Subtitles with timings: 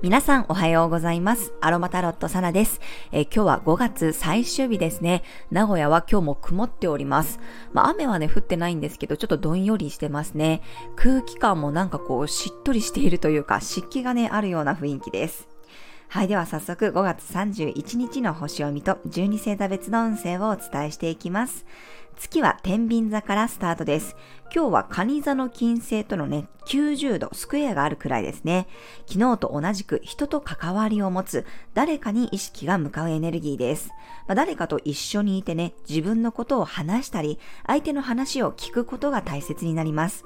[0.00, 1.52] 皆さんおはようございます。
[1.60, 2.80] アロマタロットサナです、
[3.12, 5.24] えー、今日は5月最終日ですね。
[5.50, 7.38] 名古屋は今日も曇っております。
[7.74, 10.62] まあ雨はね降ってないんですけど、ちょっとどんよりしてますね。
[10.96, 15.48] 空気感もなんかこうしっとりしているというか湿気がねあるような雰囲気です。
[16.10, 21.66] はい、では早速5月31日の星読みと12星座別の運勢をお伝えしていきます。
[22.16, 24.16] 月は天秤座からスタートです。
[24.52, 28.68] 今日は蟹座の金星とのね、90度スクエアがあるくらいですね。
[29.06, 33.90] 昨日と同じく人と関わりを持つ誰かに意識が向かうエネルギーです。
[34.26, 40.24] まあ、誰かと一緒にいてね、自分のことを話したり、相手の話を聞くことが大切になります。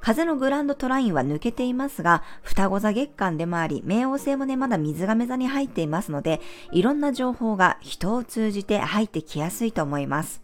[0.00, 6.40] 風のグランドトラインは抜けていますが、双子座月間でもあり、冥王星もね、まだ水亀座に入っていますので、
[6.72, 10.42] いろんな情報が人を通じて入ってきやすいと思います。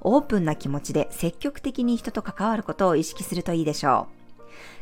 [0.00, 4.19] オープンな気持ちで積極的に人と関わることを意識するといいでしょう。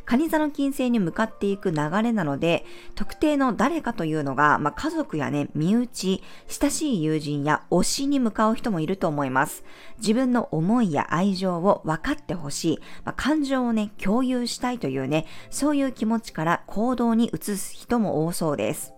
[0.04, 9.64] 蟹座の金星に向かっていく流れなので、特定の誰かというのが、まあ、家族やね、身内、親しい友人や推しに向かう人もいると思います。
[9.98, 18.97] 自分の思いや愛情を分かってほしい、まあ、感情をね、共有したいというね、そういう気持ちから行動に移す人も多そうです。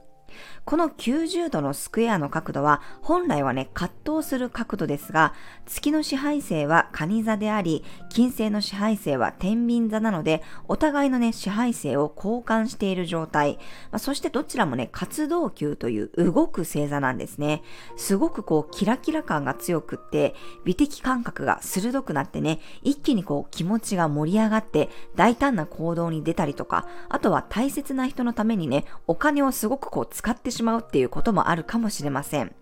[0.64, 5.34] この90度のスクエアの角度は本来はね、葛藤する角度ですが、
[5.66, 13.58] 月の支配性は蟹座であり、金星の支配性は天秤座なので、お互いのね、支配性を交換している状態。
[13.90, 17.62] まあ、そしてどちらもね、活動球という動く星座なんですね。
[17.96, 32.54] すごくこう、キラキラ感が強くって、美的感覚が鋭くなってね、一気にこう、気持ちが盛り上がって、大胆な行動に出たりとか、あとは大切な人のためにね、お金をすごくこう、使ってしまうっていうこともあるかもしれません。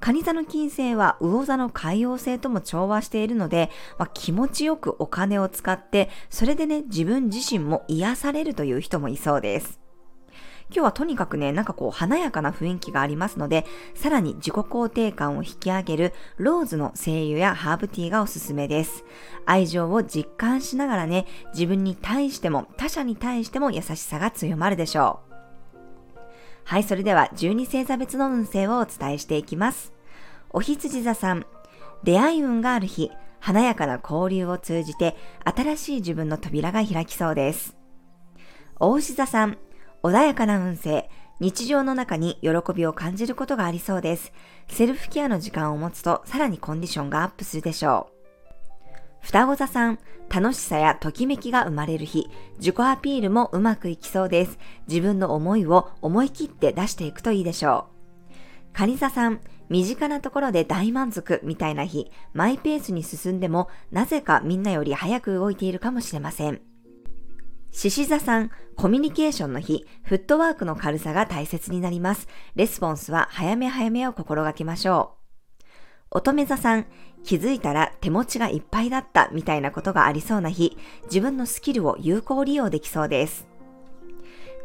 [0.00, 9.82] 蟹座の金星は魚座の海洋星とも調和しているので、まあ、気持ちよくお金を使って、それでね、自分自身も癒されるという人もいそうです。
[10.74, 19.04] 今日はとにかくね、なんかこう華やかな雰囲気がありますので、さらに自己肯定感を引き上げるローズの精油やハーブティーがおすすめです。
[19.46, 25.31] 愛情を実感しながらね、自分に対しても他者に対しても優しさが強まるでしょう。
[26.64, 29.92] はい、それでは12星座別の運勢をお伝えしていきます。
[30.50, 31.46] お羊座さん、
[32.02, 37.76] 出会い運がある日、華やかな交流を通じて新しい自分の扉が開きそうです。
[38.78, 39.58] 大牛座さん、
[40.02, 44.32] 穏やかな運勢、日常の中に喜びを感じることがありそうです。
[44.68, 48.11] セルフケアの時間を持つとさらにコンディションがアップするでしょう。
[49.22, 52.28] 双子座さん、楽しさやときめきが生まれる日、
[52.58, 54.58] 自己アピールもうまくいきそうです。
[54.88, 58.72] 自分の思いを思い切って出していくといいでしょう。
[58.72, 66.60] カニ座さん、身近なところで大満足みたいな日、マイペースに進んでも、なぜかみんなより早く動いているかもしれません。
[67.70, 72.28] 獅子座さん、コミュニケーションの日、フットワークの軽さが大切になります。
[72.54, 75.21] レスポンスは早め早めを心がけましょう。
[76.14, 76.84] 乙女座さん、
[77.24, 83.46] 気づいたら手持ちがいっぱいだったみたいなことがありそうな日、自分のスキルを有効利用できそうです。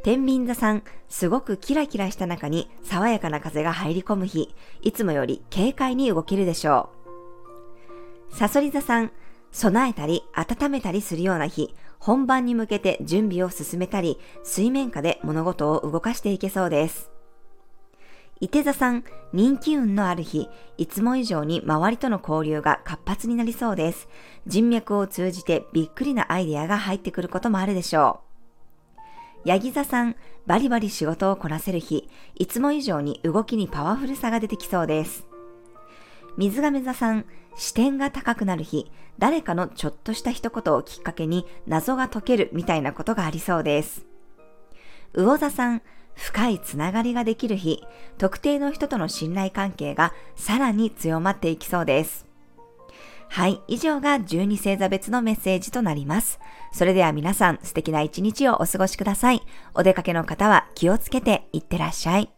[0.03, 6.89] 天秤座さん、すごくキラキラした中に爽やかな風が入り込む日、いつもより軽快に動けるでしょ
[8.31, 8.35] う。
[8.35, 9.11] サソリ座さん、
[9.53, 17.09] 備えたり温めたりするような日、本番に向けて準備を進めたり、水面下で物事を動かしていけそうです。
[18.39, 19.03] 伊手座さん、
[19.33, 24.07] 人気運のある日、いつも以上に周りとの交流が活発になりそうです。
[24.45, 28.21] 人脈を通じてびっくりなアイデアが入ってくることもあるでしょ
[29.43, 29.49] う。
[29.49, 30.15] ヤギ座さん、
[30.45, 35.25] バリバリ仕事をこなせる日、いつも以上に動きにパワフルさが出てきそうです。
[36.37, 37.25] 水亀座さん、
[37.55, 44.05] 視点が高くなる日、誰かのちょっとした一言をきっかけに謎が解けるみたいなことがありそうです。
[45.13, 45.81] 魚座さん、
[46.17, 47.83] 深いつながりができる日、
[48.17, 52.25] 特定の人との信頼関係がさらに強まっていきそうです。
[53.29, 56.39] はい、以上が12星座別のメッセージとなります。
[56.71, 59.41] それでは皆さん素敵な一日をお過ごしください。
[59.73, 62.36] お出かけの方は気をつけていってらっしゃい。